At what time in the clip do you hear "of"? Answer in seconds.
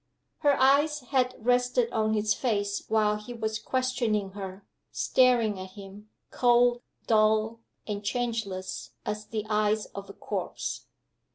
9.93-10.09